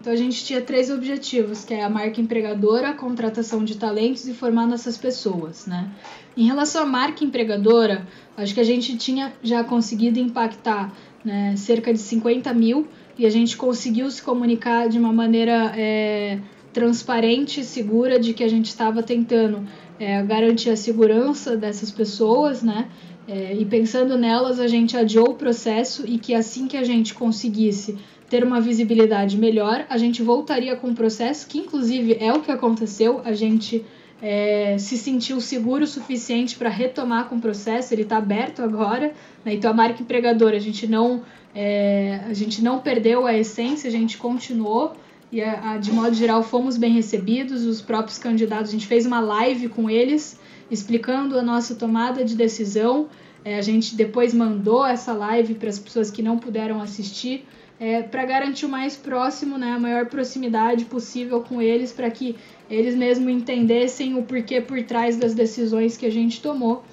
[0.00, 4.28] Então a gente tinha três objetivos, que é a marca empregadora, a contratação de talentos
[4.28, 5.90] e formar nossas pessoas, né?
[6.36, 10.92] Em relação à marca empregadora, acho que a gente tinha já conseguido impactar
[11.24, 12.86] né, cerca de 50 mil
[13.18, 16.38] e a gente conseguiu se comunicar de uma maneira é,
[16.72, 19.66] transparente e segura de que a gente estava tentando
[19.98, 22.88] é, garantir a segurança dessas pessoas, né?
[23.26, 27.12] É, e pensando nelas, a gente adiou o processo e que assim que a gente
[27.12, 32.40] conseguisse ter uma visibilidade melhor, a gente voltaria com o processo, que inclusive é o
[32.40, 33.84] que aconteceu, a gente
[34.20, 39.12] é, se sentiu seguro o suficiente para retomar com o processo, ele está aberto agora,
[39.44, 39.54] né?
[39.54, 41.22] então a marca empregadora, a gente não
[41.54, 44.92] é, a gente não perdeu a essência, a gente continuou
[45.30, 49.04] e a, a, de modo geral fomos bem recebidos, os próprios candidatos, a gente fez
[49.04, 50.38] uma live com eles
[50.70, 53.08] explicando a nossa tomada de decisão,
[53.44, 57.46] é, a gente depois mandou essa live para as pessoas que não puderam assistir,
[57.80, 62.36] é, para garantir o mais próximo, né, a maior proximidade possível com eles, para que
[62.68, 66.84] eles mesmo entendessem o porquê por trás das decisões que a gente tomou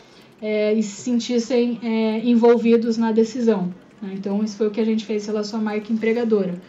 [0.41, 1.79] é, e se sentissem
[2.23, 3.73] envolvidos na decisão.
[4.01, 4.13] Né?
[4.13, 6.61] Então, isso foi o que a gente fez em relação à marca empregadora.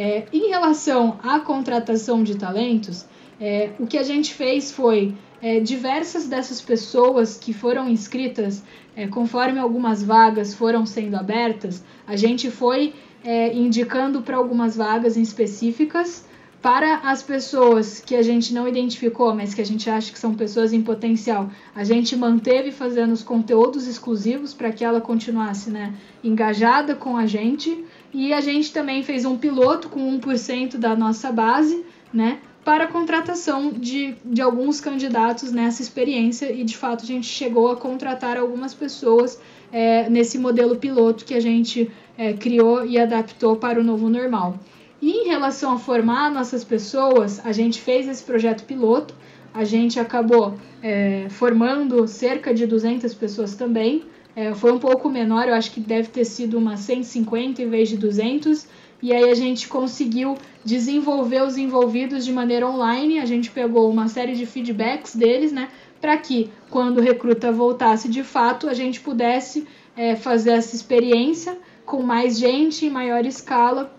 [0.00, 3.04] É, em relação à contratação de talentos,
[3.40, 8.62] é, o que a gente fez foi é, diversas dessas pessoas que foram inscritas,
[8.94, 15.16] é, conforme algumas vagas foram sendo abertas, a gente foi é, indicando para algumas vagas
[15.16, 16.24] específicas
[16.60, 20.34] para as pessoas que a gente não identificou, mas que a gente acha que são
[20.34, 25.94] pessoas em potencial, a gente manteve fazendo os conteúdos exclusivos para que ela continuasse né,
[26.22, 27.84] engajada com a gente.
[28.12, 32.38] E a gente também fez um piloto com 1% da nossa base, né?
[32.64, 37.70] Para a contratação de, de alguns candidatos nessa experiência, e de fato a gente chegou
[37.70, 39.40] a contratar algumas pessoas
[39.72, 44.58] é, nesse modelo piloto que a gente é, criou e adaptou para o novo normal.
[45.00, 49.14] E em relação a formar nossas pessoas, a gente fez esse projeto piloto,
[49.54, 54.04] a gente acabou é, formando cerca de 200 pessoas também.
[54.38, 57.88] É, foi um pouco menor, eu acho que deve ter sido umas 150 em vez
[57.88, 58.68] de 200.
[59.02, 63.18] E aí a gente conseguiu desenvolver os envolvidos de maneira online.
[63.18, 65.68] A gente pegou uma série de feedbacks deles, né?
[66.00, 71.58] Para que quando o recruta voltasse de fato, a gente pudesse é, fazer essa experiência
[71.84, 73.92] com mais gente em maior escala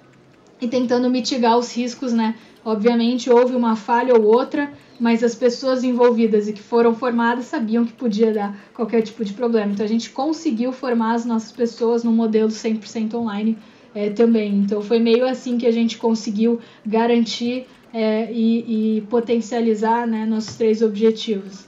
[0.61, 2.35] e tentando mitigar os riscos, né?
[2.63, 7.85] Obviamente houve uma falha ou outra, mas as pessoas envolvidas e que foram formadas sabiam
[7.85, 9.71] que podia dar qualquer tipo de problema.
[9.71, 13.57] Então a gente conseguiu formar as nossas pessoas no modelo 100% online
[13.95, 14.55] é, também.
[14.55, 20.55] Então foi meio assim que a gente conseguiu garantir é, e, e, potencializar né, nossos
[20.55, 21.67] três objetivos.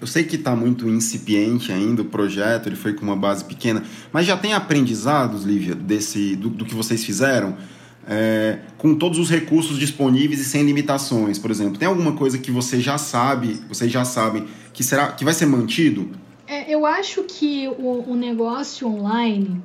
[0.00, 3.82] Eu sei que está muito incipiente ainda o projeto, ele foi com uma base pequena,
[4.12, 7.56] mas já tem aprendizados, Lívia, desse, do, do que vocês fizeram?
[8.08, 11.76] É, com todos os recursos disponíveis e sem limitações, por exemplo?
[11.76, 15.44] Tem alguma coisa que você já sabe, vocês já sabem, que, será, que vai ser
[15.44, 16.10] mantido?
[16.46, 19.60] É, eu acho que o, o, negócio online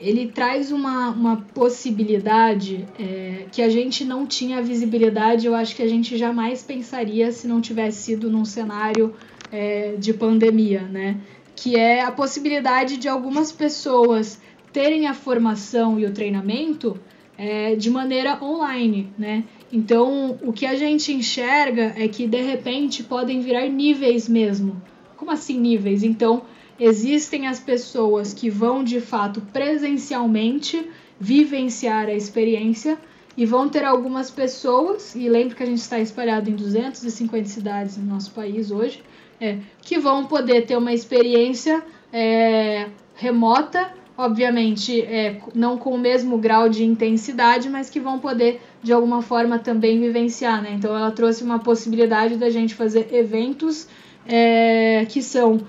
[0.00, 5.82] ele traz uma, uma possibilidade é, que a gente não tinha visibilidade, eu acho que
[5.82, 9.14] a gente jamais pensaria se não tivesse sido num cenário
[9.52, 11.16] é, de pandemia, né?
[11.54, 14.40] Que é a possibilidade de algumas pessoas
[14.72, 16.98] terem a formação e o treinamento
[17.38, 19.44] é, de maneira online, né?
[19.72, 24.82] Então, o que a gente enxerga é que de repente podem virar níveis mesmo.
[25.16, 26.02] Como assim níveis?
[26.02, 26.42] Então,
[26.80, 30.84] existem as pessoas que vão de fato presencialmente
[31.20, 32.98] vivenciar a experiência
[33.36, 37.96] e vão ter algumas pessoas, e lembro que a gente está espalhado em 250 cidades
[37.96, 39.00] no nosso país hoje,
[39.40, 46.36] é, que vão poder ter uma experiência é, remota obviamente é, não com o mesmo
[46.38, 50.72] grau de intensidade, mas que vão poder de alguma forma também vivenciar, né?
[50.76, 53.86] Então ela trouxe uma possibilidade da gente fazer eventos
[54.26, 55.60] é, que são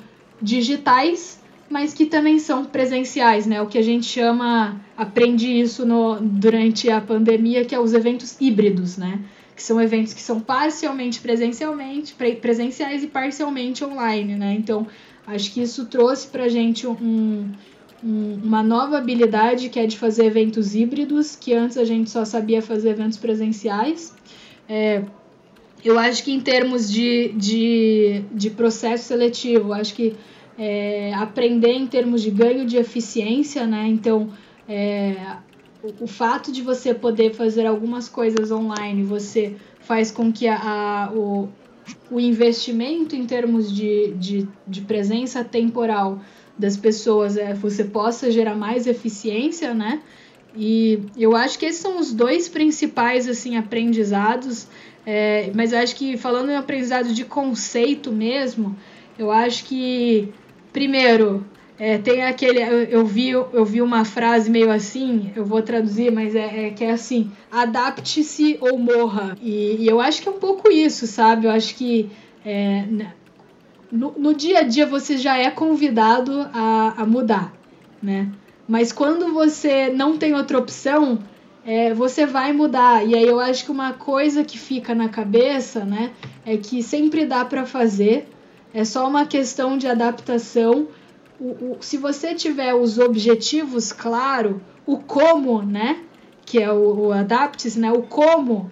[0.41, 1.39] digitais,
[1.69, 3.61] mas que também são presenciais, né?
[3.61, 8.35] O que a gente chama, aprendi isso no, durante a pandemia, que é os eventos
[8.41, 9.19] híbridos, né?
[9.55, 14.55] Que são eventos que são parcialmente presencialmente, presenciais e parcialmente online, né?
[14.57, 14.87] Então
[15.29, 17.51] Acho que isso trouxe para gente um,
[18.01, 22.61] uma nova habilidade que é de fazer eventos híbridos, que antes a gente só sabia
[22.61, 24.13] fazer eventos presenciais.
[24.67, 25.03] É,
[25.83, 30.15] eu acho que em termos de, de, de processo seletivo, acho que
[30.57, 33.87] é, aprender em termos de ganho de eficiência, né?
[33.87, 34.29] Então,
[34.67, 35.15] é,
[35.81, 40.57] o, o, fato de você poder fazer algumas coisas online, você faz com que a,
[40.57, 41.47] a o,
[42.11, 46.19] o investimento em termos de, de, de presença temporal
[46.59, 50.01] das pessoas, é, você possa gerar mais eficiência, né?
[50.55, 54.67] E eu acho que esses são os dois principais assim aprendizados.
[55.05, 58.75] É, mas acho que falando em aprendizado de conceito mesmo,
[59.17, 60.33] eu acho que
[60.73, 61.45] primeiro
[61.79, 66.11] é, tem aquele eu, eu, vi eu vi uma frase meio assim, eu vou traduzir,
[66.11, 69.37] mas é, é que é assim: adapte-se ou morra.
[69.41, 71.47] E, e, eu acho que é um pouco isso, sabe?
[71.47, 72.09] Eu acho que
[72.45, 72.85] é,
[73.91, 77.53] no, no dia a dia você já é convidado a, a mudar,
[78.01, 78.31] né?
[78.67, 81.19] Mas quando você não tem outra opção,
[81.65, 83.05] é, você vai mudar.
[83.05, 86.11] E aí eu acho que uma coisa que fica na cabeça, né,
[86.45, 88.29] é que sempre dá para fazer.
[88.71, 90.87] É só uma questão de adaptação.
[91.39, 96.03] O, o, se você tiver os objetivos claro, o como, né,
[96.45, 98.69] que é o, o adapte-se, né, o como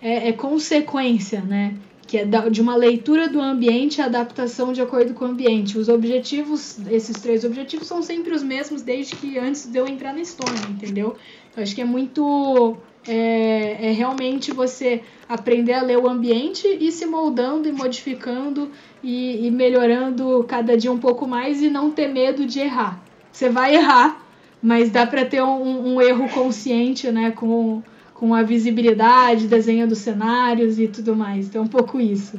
[0.00, 1.74] é, é consequência, né
[2.06, 5.78] que é de uma leitura do ambiente e adaptação de acordo com o ambiente.
[5.78, 10.12] Os objetivos, esses três objetivos, são sempre os mesmos desde que antes de eu entrar
[10.12, 11.16] na história, entendeu?
[11.50, 12.76] Então, acho que é muito.
[13.06, 18.70] É, é, realmente você aprender a ler o ambiente e se moldando e modificando
[19.02, 23.02] e, e melhorando cada dia um pouco mais e não ter medo de errar.
[23.30, 24.24] Você vai errar,
[24.62, 27.30] mas dá para ter um, um erro consciente, né?
[27.30, 27.82] Com,
[28.24, 31.44] com a visibilidade, desenho dos cenários e tudo mais.
[31.44, 32.38] Então, é um pouco isso.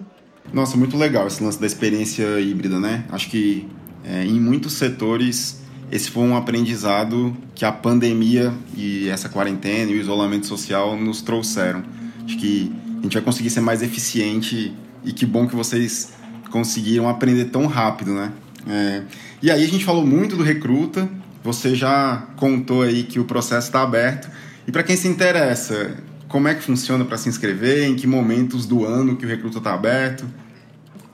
[0.51, 3.05] Nossa, muito legal esse lance da experiência híbrida, né?
[3.09, 3.67] Acho que
[4.03, 5.61] é, em muitos setores
[5.91, 11.21] esse foi um aprendizado que a pandemia e essa quarentena e o isolamento social nos
[11.21, 11.83] trouxeram.
[12.25, 14.73] Acho que a gente vai conseguir ser mais eficiente
[15.03, 16.13] e que bom que vocês
[16.49, 18.31] conseguiram aprender tão rápido, né?
[18.67, 19.03] É,
[19.39, 21.07] e aí a gente falou muito do recruta,
[21.43, 24.27] você já contou aí que o processo está aberto,
[24.67, 25.97] e para quem se interessa,
[26.27, 27.83] como é que funciona para se inscrever?
[27.87, 30.25] Em que momentos do ano que o recruta está aberto?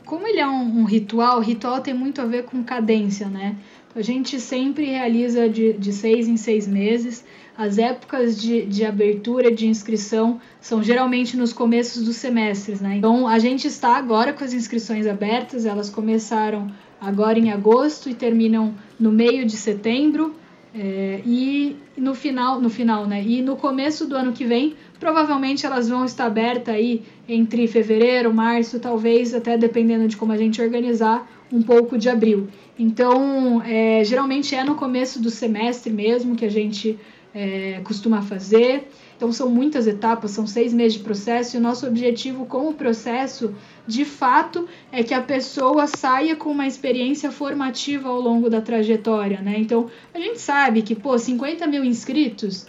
[0.05, 3.55] Como ele é um, um, ritual, ritual tem muito a ver com cadência, né?
[3.95, 7.25] A gente sempre realiza de, de seis em seis meses.
[7.57, 12.97] As épocas de, de abertura de inscrição são geralmente nos começos dos semestres, né?
[12.97, 18.13] Então a gente está agora com as inscrições abertas, elas começaram agora em agosto e
[18.13, 20.35] terminam no meio de setembro.
[20.73, 23.21] É, e no final, no final, né?
[23.21, 28.33] E no começo do ano que vem, provavelmente elas vão estar abertas aí entre fevereiro,
[28.33, 32.47] março, talvez até dependendo de como a gente organizar, um pouco de abril.
[32.79, 36.97] Então, é, geralmente é no começo do semestre mesmo que a gente
[37.35, 38.87] é, costuma fazer.
[39.21, 42.73] Então, são muitas etapas, são seis meses de processo, e o nosso objetivo com o
[42.73, 43.53] processo,
[43.85, 49.39] de fato, é que a pessoa saia com uma experiência formativa ao longo da trajetória,
[49.39, 49.59] né?
[49.59, 52.65] Então, a gente sabe que, pô, 50 mil inscritos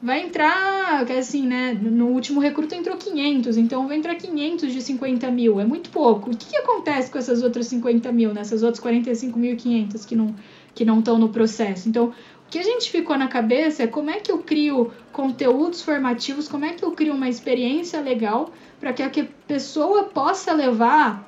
[0.00, 1.76] vai entrar, assim, né?
[1.82, 6.30] No último recruto entrou 500, então vai entrar 500 de 50 mil, é muito pouco.
[6.30, 10.32] O que, que acontece com essas outras 50 mil, nessas outras 45.500 que não
[10.76, 11.88] que não estão no processo?
[11.88, 12.12] Então,
[12.50, 16.64] que a gente ficou na cabeça é como é que eu crio conteúdos formativos, como
[16.64, 19.10] é que eu crio uma experiência legal para que a
[19.46, 21.27] pessoa possa levar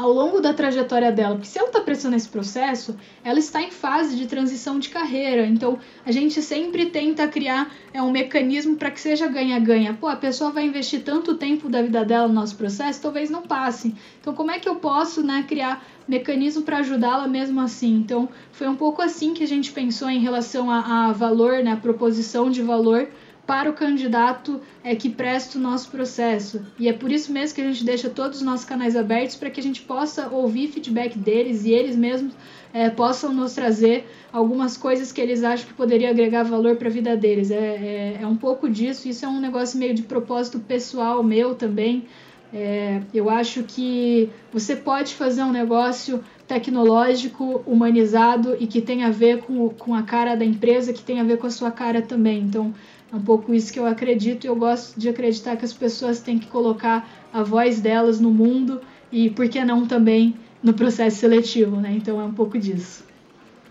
[0.00, 3.70] ao longo da trajetória dela, porque se ela está prestando esse processo, ela está em
[3.70, 5.46] fase de transição de carreira.
[5.46, 9.92] Então, a gente sempre tenta criar é, um mecanismo para que seja ganha-ganha.
[9.92, 13.42] Pô, a pessoa vai investir tanto tempo da vida dela no nosso processo, talvez não
[13.42, 13.94] passe.
[14.18, 17.96] Então, como é que eu posso né, criar mecanismo para ajudá-la mesmo assim?
[17.96, 21.72] Então, foi um pouco assim que a gente pensou em relação a, a valor, né,
[21.72, 23.06] a proposição de valor
[23.50, 26.64] para o candidato é, que presta o nosso processo.
[26.78, 29.50] E é por isso mesmo que a gente deixa todos os nossos canais abertos para
[29.50, 32.32] que a gente possa ouvir feedback deles e eles mesmos
[32.72, 36.92] é, possam nos trazer algumas coisas que eles acham que poderia agregar valor para a
[36.92, 37.50] vida deles.
[37.50, 41.56] É, é, é, um pouco disso, isso é um negócio meio de propósito pessoal meu
[41.56, 42.04] também.
[42.54, 49.10] É, eu acho que você pode fazer um negócio tecnológico, humanizado e que tenha a
[49.10, 52.00] ver com, com a cara da empresa, que tenha a ver com a sua cara
[52.00, 52.40] também.
[52.42, 52.72] Então,
[53.12, 56.20] é um pouco isso que eu acredito e eu gosto de acreditar que as pessoas
[56.20, 58.80] têm que colocar a voz delas no mundo
[59.10, 61.92] e, por que não, também no processo seletivo, né?
[61.96, 63.04] Então é um pouco disso.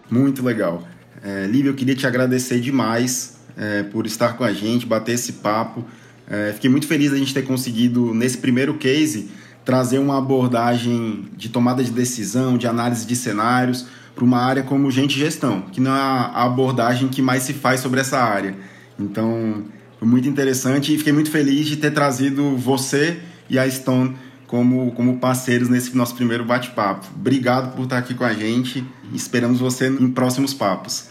[0.09, 0.83] Muito legal.
[1.23, 5.33] É, Lívia, eu queria te agradecer demais é, por estar com a gente, bater esse
[5.33, 5.85] papo.
[6.29, 9.29] É, fiquei muito feliz da gente ter conseguido, nesse primeiro case,
[9.63, 13.85] trazer uma abordagem de tomada de decisão, de análise de cenários,
[14.15, 17.79] para uma área como gente gestão, que não é a abordagem que mais se faz
[17.79, 18.55] sobre essa área.
[18.99, 19.63] Então,
[19.97, 23.19] foi muito interessante e fiquei muito feliz de ter trazido você
[23.49, 24.15] e a Stone
[24.47, 27.07] como, como parceiros nesse nosso primeiro bate-papo.
[27.15, 28.83] Obrigado por estar aqui com a gente
[29.13, 31.09] esperamos você em próximos papos.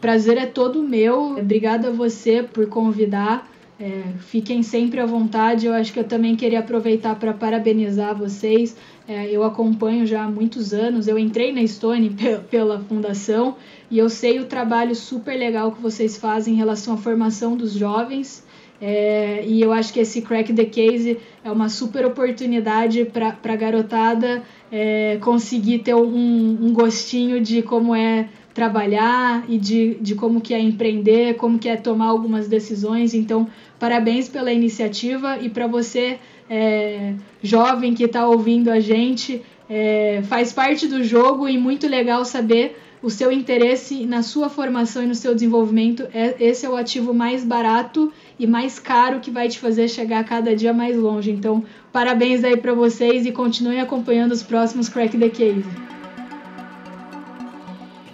[0.00, 1.36] Prazer é todo meu.
[1.38, 3.50] Obrigada a você por convidar.
[3.80, 5.66] É, fiquem sempre à vontade.
[5.66, 8.76] Eu acho que eu também queria aproveitar para parabenizar vocês.
[9.08, 11.08] É, eu acompanho já há muitos anos.
[11.08, 12.14] Eu entrei na Stone
[12.50, 13.56] pela fundação
[13.94, 17.74] e eu sei o trabalho super legal que vocês fazem em relação à formação dos
[17.74, 18.44] jovens.
[18.80, 23.56] É, e eu acho que esse Crack the Case é uma super oportunidade para a
[23.56, 24.42] garotada
[24.72, 30.52] é, conseguir ter um, um, gostinho de como é trabalhar e de, de como que
[30.52, 33.14] é empreender, como que é tomar algumas decisões.
[33.14, 33.46] Então,
[33.78, 36.18] parabéns pela iniciativa e para você,
[36.50, 39.40] é, jovem que está ouvindo a gente,
[39.70, 45.02] é, faz parte do jogo e muito legal saber o seu interesse na sua formação
[45.02, 46.08] e no seu desenvolvimento.
[46.14, 50.24] É, esse é o ativo mais barato e mais caro que vai te fazer chegar
[50.24, 51.30] cada dia mais longe.
[51.30, 55.64] Então, parabéns aí para vocês e continuem acompanhando os próximos Crack the Case.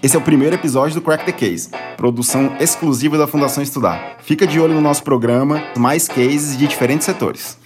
[0.03, 4.16] Esse é o primeiro episódio do Crack the Case, produção exclusiva da Fundação Estudar.
[4.22, 7.59] Fica de olho no nosso programa, mais cases de diferentes setores.